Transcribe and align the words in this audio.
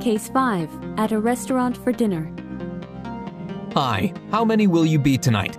Case 0.00 0.28
5 0.28 0.98
At 0.98 1.12
a 1.12 1.18
restaurant 1.20 1.76
for 1.76 1.92
dinner. 1.92 2.32
Hi, 3.74 4.14
how 4.30 4.46
many 4.46 4.66
will 4.66 4.86
you 4.86 4.98
be 4.98 5.18
tonight? 5.18 5.58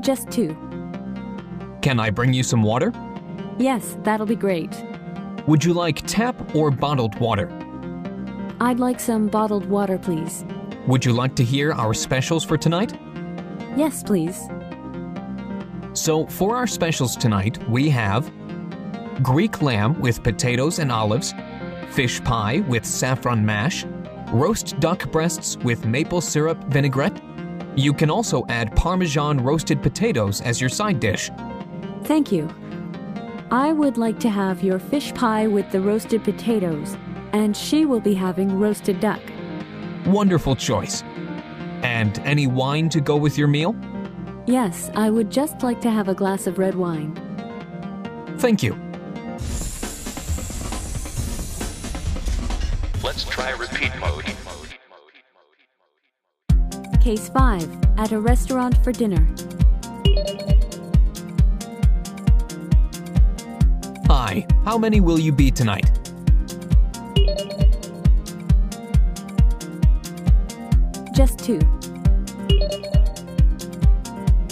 Just 0.00 0.30
two. 0.30 0.56
Can 1.82 1.98
I 1.98 2.10
bring 2.10 2.32
you 2.32 2.44
some 2.44 2.62
water? 2.62 2.92
Yes, 3.58 3.96
that'll 4.04 4.26
be 4.26 4.36
great. 4.36 4.70
Would 5.48 5.64
you 5.64 5.72
like 5.74 6.06
tap 6.06 6.54
or 6.54 6.70
bottled 6.70 7.18
water? 7.18 7.50
I'd 8.60 8.78
like 8.78 9.00
some 9.00 9.26
bottled 9.26 9.66
water, 9.66 9.98
please. 9.98 10.44
Would 10.86 11.04
you 11.04 11.12
like 11.12 11.34
to 11.36 11.44
hear 11.44 11.72
our 11.72 11.92
specials 11.92 12.44
for 12.44 12.56
tonight? 12.56 12.96
Yes, 13.76 14.04
please. 14.04 14.40
So, 15.94 16.26
for 16.28 16.54
our 16.54 16.68
specials 16.68 17.16
tonight, 17.16 17.58
we 17.68 17.88
have 17.90 18.30
Greek 19.22 19.62
lamb 19.62 20.00
with 20.00 20.22
potatoes 20.22 20.78
and 20.78 20.92
olives, 20.92 21.34
fish 21.90 22.22
pie 22.24 22.60
with 22.68 22.84
saffron 22.84 23.44
mash, 23.44 23.84
roast 24.32 24.78
duck 24.80 25.10
breasts 25.10 25.56
with 25.58 25.86
maple 25.86 26.20
syrup 26.20 26.62
vinaigrette. 26.64 27.20
You 27.76 27.92
can 27.92 28.10
also 28.10 28.44
add 28.48 28.74
Parmesan 28.74 29.38
roasted 29.38 29.82
potatoes 29.82 30.40
as 30.40 30.60
your 30.60 30.70
side 30.70 31.00
dish. 31.00 31.30
Thank 32.04 32.32
you. 32.32 32.48
I 33.50 33.72
would 33.72 33.96
like 33.96 34.20
to 34.20 34.30
have 34.30 34.62
your 34.62 34.78
fish 34.78 35.14
pie 35.14 35.46
with 35.46 35.70
the 35.70 35.80
roasted 35.80 36.22
potatoes, 36.24 36.96
and 37.32 37.56
she 37.56 37.86
will 37.86 38.00
be 38.00 38.14
having 38.14 38.58
roasted 38.58 39.00
duck. 39.00 39.22
Wonderful 40.06 40.56
choice. 40.56 41.02
And 41.82 42.18
any 42.20 42.46
wine 42.46 42.88
to 42.90 43.00
go 43.00 43.16
with 43.16 43.38
your 43.38 43.48
meal? 43.48 43.76
Yes, 44.46 44.90
I 44.94 45.10
would 45.10 45.30
just 45.30 45.62
like 45.62 45.80
to 45.82 45.90
have 45.90 46.08
a 46.08 46.14
glass 46.14 46.46
of 46.46 46.58
red 46.58 46.74
wine. 46.74 47.14
Thank 48.38 48.62
you. 48.62 48.87
Let's 53.18 53.30
try 53.30 53.50
repeat 53.50 53.90
mode. 53.98 54.24
Case 57.00 57.28
5 57.30 57.98
At 57.98 58.12
a 58.12 58.20
restaurant 58.20 58.78
for 58.84 58.92
dinner. 58.92 59.26
Hi, 64.06 64.46
how 64.64 64.78
many 64.78 65.00
will 65.00 65.18
you 65.18 65.32
be 65.32 65.50
tonight? 65.50 65.90
Just 71.12 71.40
two. 71.40 71.58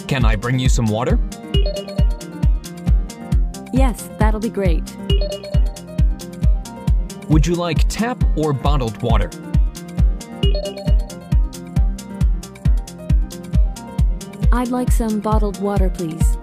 Can 0.09 0.25
I 0.25 0.35
bring 0.35 0.59
you 0.59 0.67
some 0.67 0.87
water? 0.87 1.17
Yes, 3.71 4.09
that'll 4.19 4.41
be 4.41 4.49
great. 4.49 4.83
Would 7.29 7.45
you 7.45 7.55
like 7.55 7.87
tap 7.89 8.23
or 8.37 8.53
bottled 8.53 9.01
water? 9.01 9.29
I'd 14.53 14.69
like 14.69 14.89
some 14.89 15.19
bottled 15.19 15.61
water, 15.61 15.89
please. 15.89 16.37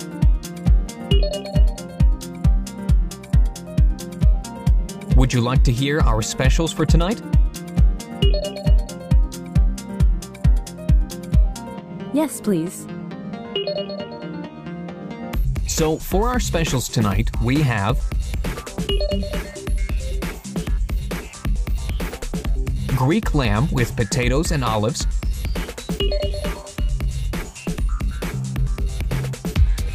Would 5.16 5.32
you 5.32 5.40
like 5.40 5.64
to 5.64 5.72
hear 5.72 6.00
our 6.00 6.20
specials 6.20 6.70
for 6.70 6.84
tonight? 6.84 7.22
Yes, 12.12 12.42
please. 12.42 12.86
So, 15.66 15.96
for 15.98 16.28
our 16.28 16.38
specials 16.38 16.88
tonight, 16.88 17.30
we 17.42 17.60
have 17.62 17.98
Greek 22.96 23.34
lamb 23.34 23.68
with 23.72 23.96
potatoes 23.96 24.52
and 24.52 24.62
olives, 24.62 25.06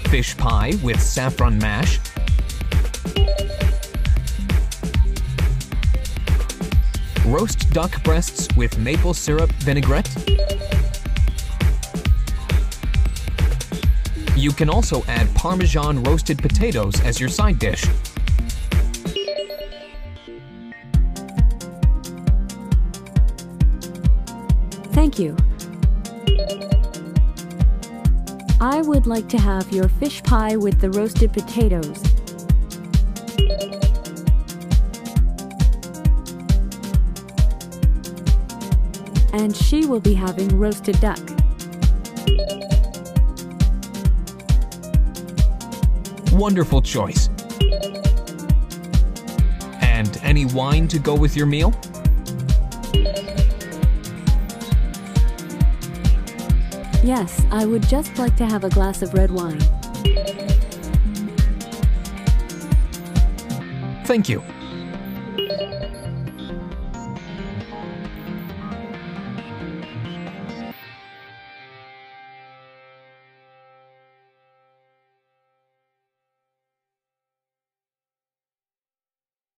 fish 0.09 0.35
pie 0.37 0.73
with 0.83 1.01
saffron 1.01 1.57
mash, 1.59 1.99
roast 7.25 7.69
duck 7.71 8.03
breasts 8.03 8.47
with 8.57 8.77
maple 8.79 9.13
syrup 9.13 9.49
vinaigrette. 9.63 10.09
You 14.35 14.51
can 14.51 14.69
also 14.69 15.03
add 15.07 15.33
Parmesan 15.35 16.03
roasted 16.03 16.39
potatoes 16.39 16.99
as 17.01 17.19
your 17.19 17.29
side 17.29 17.59
dish. 17.59 17.85
Thank 24.99 25.17
you. 25.17 25.33
I 28.59 28.81
would 28.81 29.07
like 29.07 29.29
to 29.29 29.37
have 29.37 29.71
your 29.71 29.87
fish 29.87 30.21
pie 30.23 30.57
with 30.57 30.81
the 30.81 30.89
roasted 30.89 31.31
potatoes. 31.31 32.03
And 39.31 39.55
she 39.55 39.85
will 39.85 40.01
be 40.01 40.13
having 40.13 40.49
roasted 40.59 40.99
duck. 40.99 41.17
Wonderful 46.33 46.81
choice. 46.81 47.29
And 49.79 50.19
any 50.23 50.45
wine 50.45 50.89
to 50.89 50.99
go 50.99 51.15
with 51.15 51.37
your 51.37 51.45
meal? 51.45 51.73
Yes, 57.03 57.45
I 57.51 57.65
would 57.65 57.83
just 57.83 58.17
like 58.17 58.35
to 58.37 58.45
have 58.45 58.63
a 58.63 58.69
glass 58.69 59.01
of 59.01 59.13
red 59.13 59.31
wine. 59.31 59.59
Thank 64.05 64.27
you. 64.27 64.43